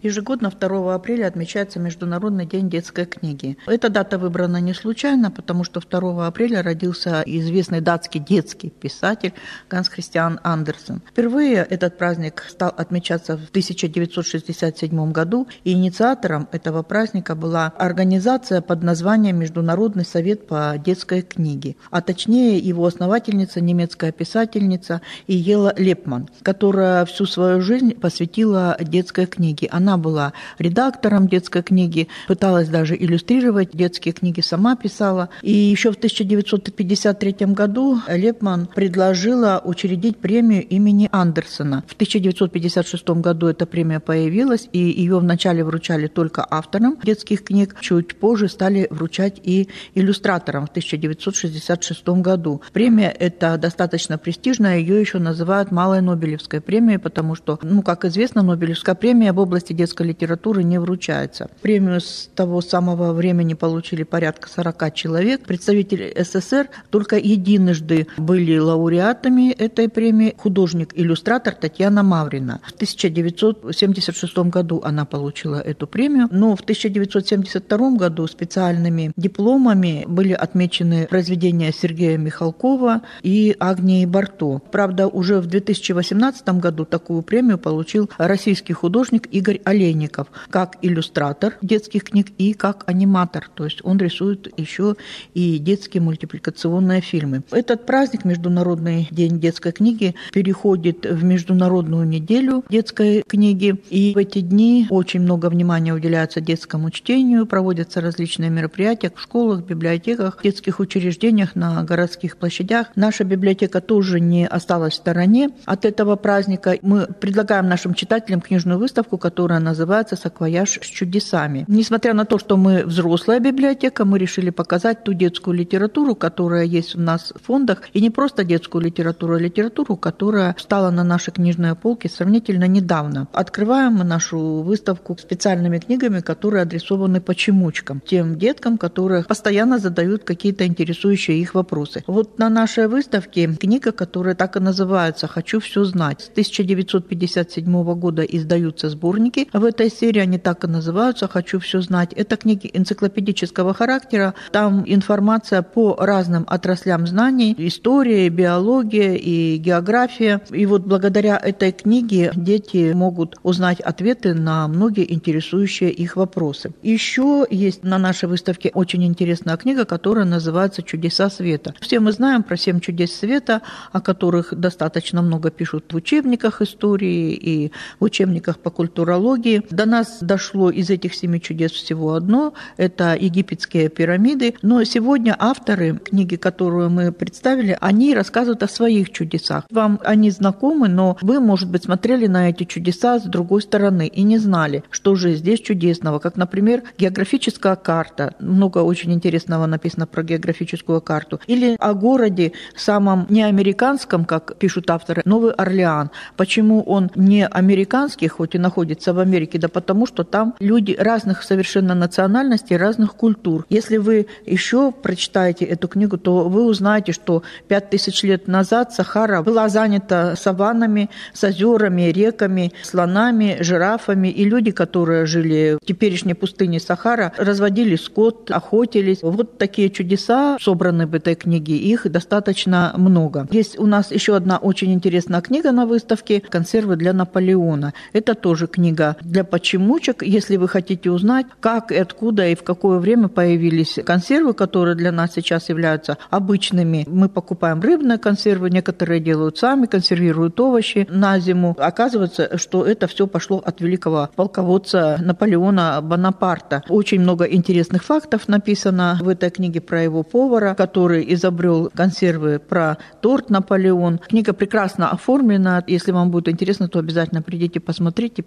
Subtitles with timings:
[0.00, 3.58] Ежегодно 2 апреля отмечается Международный день детской книги.
[3.66, 9.32] Эта дата выбрана не случайно, потому что 2 апреля родился известный датский детский писатель
[9.68, 11.02] Ганс Христиан Андерсен.
[11.10, 18.84] Впервые этот праздник стал отмечаться в 1967 году, и инициатором этого праздника была организация под
[18.84, 27.04] названием Международный совет по детской книге, а точнее его основательница, немецкая писательница Иела Лепман, которая
[27.04, 29.68] всю свою жизнь посвятила детской книге.
[29.72, 35.30] Она она была редактором детской книги, пыталась даже иллюстрировать детские книги, сама писала.
[35.40, 41.84] И еще в 1953 году Лепман предложила учредить премию имени Андерсона.
[41.86, 48.16] В 1956 году эта премия появилась, и ее вначале вручали только авторам детских книг, чуть
[48.16, 52.60] позже стали вручать и иллюстраторам в 1966 году.
[52.72, 58.42] Премия эта достаточно престижная, ее еще называют Малой Нобелевской премией, потому что, ну, как известно,
[58.42, 61.48] Нобелевская премия в области детской литературы не вручается.
[61.62, 65.46] Премию с того самого времени получили порядка 40 человек.
[65.46, 70.34] Представители СССР только единожды были лауреатами этой премии.
[70.36, 72.60] Художник-иллюстратор Татьяна Маврина.
[72.66, 81.06] В 1976 году она получила эту премию, но в 1972 году специальными дипломами были отмечены
[81.06, 84.60] произведения Сергея Михалкова и Агнии Барто.
[84.72, 92.04] Правда, уже в 2018 году такую премию получил российский художник Игорь Олейников как иллюстратор детских
[92.04, 93.50] книг и как аниматор.
[93.54, 94.96] То есть он рисует еще
[95.34, 97.42] и детские мультипликационные фильмы.
[97.50, 103.76] Этот праздник, Международный день детской книги, переходит в Международную неделю детской книги.
[103.90, 109.64] И в эти дни очень много внимания уделяется детскому чтению, проводятся различные мероприятия в школах,
[109.64, 112.88] библиотеках, детских учреждениях, на городских площадях.
[112.96, 116.78] Наша библиотека тоже не осталась в стороне от этого праздника.
[116.82, 121.64] Мы предлагаем нашим читателям книжную выставку, которая которая называется «Саквояж с чудесами».
[121.68, 126.96] Несмотря на то, что мы взрослая библиотека, мы решили показать ту детскую литературу, которая есть
[126.96, 131.30] у нас в фондах, и не просто детскую литературу, а литературу, которая встала на наши
[131.30, 133.26] книжные полки сравнительно недавно.
[133.32, 140.64] Открываем мы нашу выставку специальными книгами, которые адресованы почемучкам, тем деткам, которые постоянно задают какие-то
[140.64, 142.04] интересующие их вопросы.
[142.06, 146.20] Вот на нашей выставке книга, которая так и называется «Хочу все знать».
[146.20, 152.12] С 1957 года издаются сборники в этой серии, они так и называются «Хочу все знать».
[152.12, 154.34] Это книги энциклопедического характера.
[154.52, 160.42] Там информация по разным отраслям знаний, история, биология и география.
[160.50, 166.72] И вот благодаря этой книге дети могут узнать ответы на многие интересующие их вопросы.
[166.82, 171.74] Еще есть на нашей выставке очень интересная книга, которая называется «Чудеса света».
[171.80, 177.32] Все мы знаем про семь чудес света, о которых достаточно много пишут в учебниках истории
[177.32, 179.62] и в учебниках по культурологии археологии.
[179.70, 184.54] До нас дошло из этих семи чудес всего одно– это египетские пирамиды.
[184.62, 189.64] Но сегодня авторы книги, которую мы представили, они рассказывают о своих чудесах.
[189.70, 194.22] Вам они знакомы, но вы, может быть, смотрели на эти чудеса с другой стороны и
[194.22, 196.18] не знали, что же здесь чудесного.
[196.18, 198.34] Как, например, географическая карта.
[198.40, 201.40] Много очень интересного написано про географическую карту.
[201.46, 206.10] Или о городе самом не американском, как пишут авторы, Новый Орлеан.
[206.36, 209.27] Почему он не американский, хоть и находится в Америке?
[209.58, 213.66] Да потому что там люди разных совершенно национальностей, разных культур.
[213.68, 219.42] Если вы еще прочитаете эту книгу, то вы узнаете, что пять тысяч лет назад Сахара
[219.42, 224.28] была занята саваннами, с озерами, реками, слонами, жирафами.
[224.28, 229.18] И люди, которые жили в теперешней пустыне Сахара, разводили скот, охотились.
[229.22, 231.76] Вот такие чудеса собраны в этой книге.
[231.76, 233.46] Их достаточно много.
[233.50, 237.92] Есть у нас еще одна очень интересная книга на выставке «Консервы для Наполеона».
[238.12, 242.98] Это тоже книга для почемучек, если вы хотите узнать, как и откуда и в какое
[242.98, 247.04] время появились консервы, которые для нас сейчас являются обычными.
[247.08, 251.76] Мы покупаем рыбные консервы, некоторые делают сами, консервируют овощи на зиму.
[251.78, 256.82] Оказывается, что это все пошло от великого полководца Наполеона Бонапарта.
[256.88, 262.98] Очень много интересных фактов написано в этой книге про его повара, который изобрел консервы про
[263.20, 264.18] торт Наполеон.
[264.28, 265.82] Книга прекрасно оформлена.
[265.86, 268.42] Если вам будет интересно, то обязательно придите, посмотрите,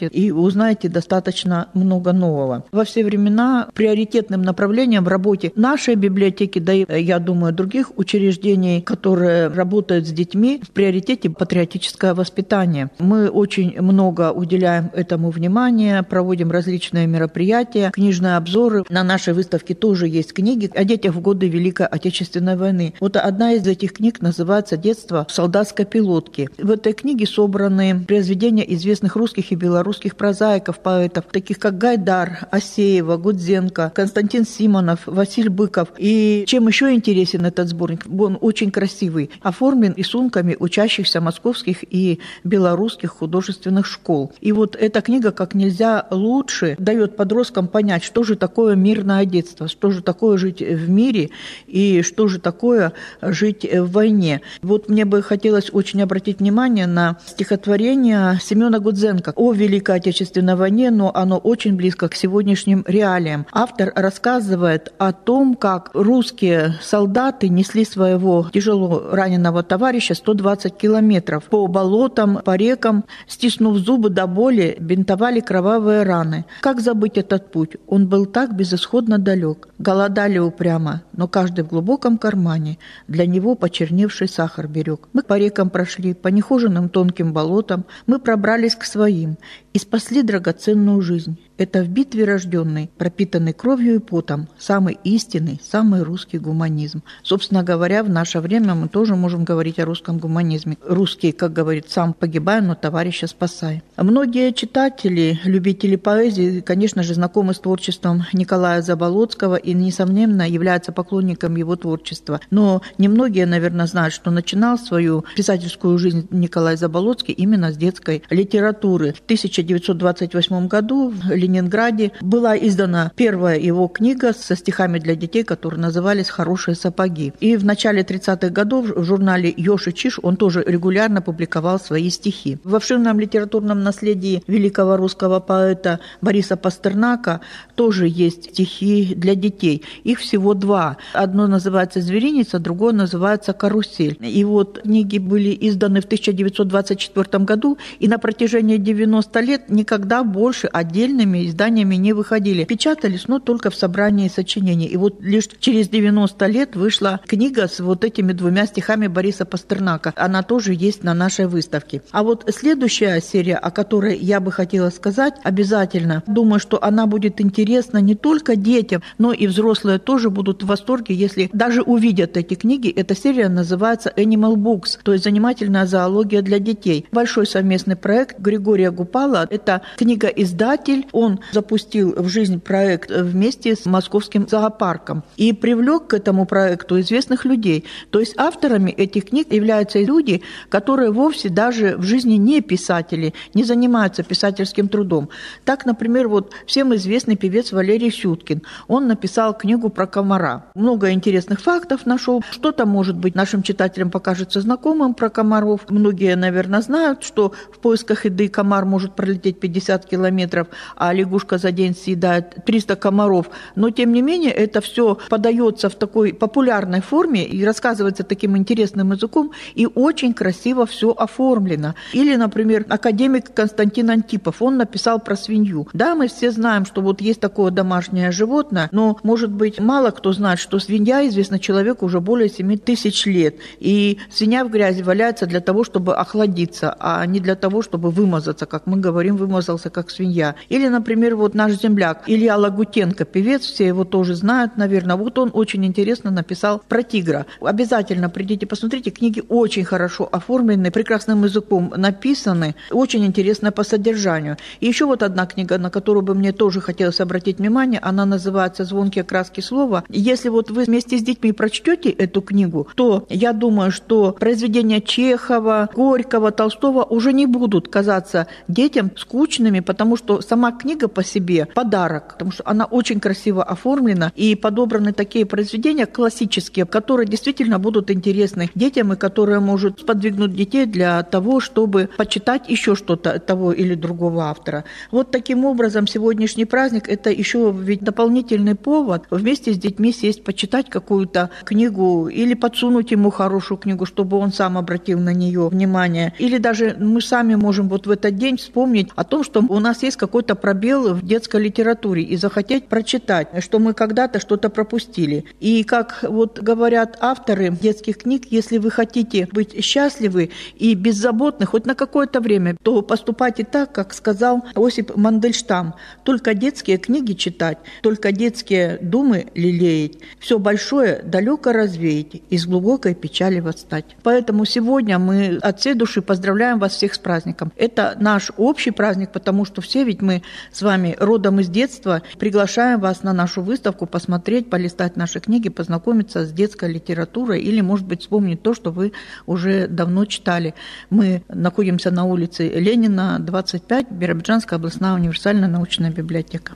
[0.00, 2.64] полистайте и узнаете достаточно много нового.
[2.72, 8.80] Во все времена приоритетным направлением в работе нашей библиотеки, да и, я думаю, других учреждений,
[8.80, 12.90] которые работают с детьми, в приоритете патриотическое воспитание.
[12.98, 18.84] Мы очень много уделяем этому внимания, проводим различные мероприятия, книжные обзоры.
[18.88, 22.94] На нашей выставке тоже есть книги о детях в годы Великой Отечественной войны.
[23.00, 26.48] Вот одна из этих книг называется «Детство солдатской пилотке».
[26.58, 32.46] В этой книге собраны произведения известных русских и белорусских русских прозаиков, поэтов, таких как Гайдар,
[32.52, 35.88] Асеева, Гудзенко, Константин Симонов, Василий Быков.
[35.98, 38.06] И чем еще интересен этот сборник?
[38.06, 44.32] Он очень красивый, оформлен рисунками учащихся московских и белорусских художественных школ.
[44.40, 49.66] И вот эта книга как нельзя лучше дает подросткам понять, что же такое мирное детство,
[49.66, 51.30] что же такое жить в мире
[51.66, 54.40] и что же такое жить в войне.
[54.62, 60.90] Вот мне бы хотелось очень обратить внимание на стихотворение Семена Гудзенко о Великой Отечественной войне,
[60.90, 63.46] но оно очень близко к сегодняшним реалиям.
[63.50, 71.66] Автор рассказывает о том, как русские солдаты несли своего тяжело раненого товарища 120 километров по
[71.66, 76.44] болотам, по рекам, стиснув зубы до боли, бинтовали кровавые раны.
[76.60, 77.76] Как забыть этот путь?
[77.86, 79.68] Он был так безысходно далек.
[79.78, 82.76] Голодали упрямо, но каждый в глубоком кармане
[83.08, 85.08] для него почерневший сахар берег.
[85.14, 89.38] Мы по рекам прошли, по нехоженным тонким болотам, мы пробрались к своим
[89.72, 91.38] и спасли драгоценную жизнь.
[91.60, 97.02] Это в битве рожденный, пропитанный кровью и потом, самый истинный, самый русский гуманизм.
[97.22, 100.78] Собственно говоря, в наше время мы тоже можем говорить о русском гуманизме.
[100.82, 103.82] Русский, как говорит, сам погибай, но товарища спасай.
[103.98, 111.56] Многие читатели, любители поэзии, конечно же, знакомы с творчеством Николая Заболоцкого и, несомненно, являются поклонником
[111.56, 112.40] его творчества.
[112.48, 119.12] Но немногие, наверное, знают, что начинал свою писательскую жизнь Николай Заболоцкий именно с детской литературы.
[119.12, 121.12] В 1928 году
[121.50, 127.32] Ленинграде была издана первая его книга со стихами для детей, которые назывались «Хорошие сапоги».
[127.40, 132.58] И в начале 30-х годов в журнале «Ёж Чиш» он тоже регулярно публиковал свои стихи.
[132.62, 137.40] В обширном литературном наследии великого русского поэта Бориса Пастернака
[137.74, 139.82] тоже есть стихи для детей.
[140.04, 140.98] Их всего два.
[141.12, 144.16] Одно называется «Зверинец», а другое называется «Карусель».
[144.20, 150.68] И вот книги были изданы в 1924 году, и на протяжении 90 лет никогда больше
[150.68, 152.64] отдельными изданиями не выходили.
[152.64, 154.86] Печатались, но только в собрании сочинений.
[154.86, 160.12] И вот лишь через 90 лет вышла книга с вот этими двумя стихами Бориса Пастернака.
[160.16, 162.02] Она тоже есть на нашей выставке.
[162.10, 167.40] А вот следующая серия, о которой я бы хотела сказать, обязательно, думаю, что она будет
[167.40, 172.54] интересна не только детям, но и взрослые тоже будут в восторге, если даже увидят эти
[172.54, 172.88] книги.
[172.88, 177.06] Эта серия называется Animal Books, то есть занимательная зоология для детей.
[177.12, 179.46] Большой совместный проект Григория Гупала.
[179.50, 181.06] Это книга-издатель.
[181.12, 187.44] Он запустил в жизнь проект вместе с Московским зоопарком и привлек к этому проекту известных
[187.44, 187.84] людей.
[188.10, 193.64] То есть авторами этих книг являются люди, которые вовсе даже в жизни не писатели, не
[193.64, 195.28] занимаются писательским трудом.
[195.64, 198.62] Так, например, вот всем известный певец Валерий Сюткин.
[198.88, 200.64] Он написал книгу про комара.
[200.74, 202.42] Много интересных фактов нашел.
[202.50, 205.82] Что-то, может быть, нашим читателям покажется знакомым про комаров.
[205.88, 211.72] Многие, наверное, знают, что в поисках еды комар может пролететь 50 километров, а лягушка за
[211.72, 213.50] день съедает 300 комаров.
[213.74, 219.12] Но, тем не менее, это все подается в такой популярной форме и рассказывается таким интересным
[219.12, 221.94] языком, и очень красиво все оформлено.
[222.12, 225.88] Или, например, академик Константин Антипов, он написал про свинью.
[225.92, 230.32] Да, мы все знаем, что вот есть такое домашнее животное, но, может быть, мало кто
[230.32, 233.56] знает, что свинья известна человеку уже более 7 тысяч лет.
[233.78, 238.66] И свинья в грязи валяется для того, чтобы охладиться, а не для того, чтобы вымазаться,
[238.66, 240.54] как мы говорим, вымазался как свинья.
[240.68, 240.99] Или, например,
[241.34, 245.16] вот наш земляк Илья Лагутенко, певец, все его тоже знают, наверное.
[245.16, 247.46] Вот он очень интересно написал про тигра.
[247.60, 254.56] Обязательно придите, посмотрите, книги очень хорошо оформлены, прекрасным языком написаны, очень интересно по содержанию.
[254.80, 258.84] И еще вот одна книга, на которую бы мне тоже хотелось обратить внимание, она называется
[258.84, 260.04] «Звонкие краски слова».
[260.08, 265.88] Если вот вы вместе с детьми прочтете эту книгу, то я думаю, что произведения Чехова,
[265.94, 272.32] Горького, Толстого уже не будут казаться детям скучными, потому что сама книга по себе подарок,
[272.32, 278.70] потому что она очень красиво оформлена и подобраны такие произведения классические, которые действительно будут интересны
[278.74, 284.44] детям и которые могут подвигнуть детей для того, чтобы почитать еще что-то того или другого
[284.44, 284.84] автора.
[285.10, 290.88] Вот таким образом сегодняшний праздник– это еще ведь дополнительный повод вместе с детьми сесть, почитать
[290.90, 296.34] какую-то книгу или подсунуть ему хорошую книгу, чтобы он сам обратил на нее внимание.
[296.38, 300.02] Или даже мы сами можем вот в этот день вспомнить о том, что у нас
[300.02, 305.44] есть какой-то пробел пробел в детской литературе и захотеть прочитать, что мы когда-то что-то пропустили.
[305.60, 311.84] И как вот говорят авторы детских книг, если вы хотите быть счастливы и беззаботны хоть
[311.84, 315.96] на какое-то время, то поступайте так, как сказал Осип Мандельштам.
[316.24, 323.60] Только детские книги читать, только детские думы лелеять, все большое далеко развеять, из глубокой печали
[323.60, 324.06] восстать.
[324.22, 327.70] Поэтому сегодня мы от всей души поздравляем вас всех с праздником.
[327.76, 332.22] Это наш общий праздник, потому что все ведь мы с вами родом из детства.
[332.38, 338.06] Приглашаем вас на нашу выставку посмотреть, полистать наши книги, познакомиться с детской литературой или, может
[338.06, 339.12] быть, вспомнить то, что вы
[339.46, 340.74] уже давно читали.
[341.10, 346.72] Мы находимся на улице Ленина, 25, Биробиджанская областная универсальная научная библиотека.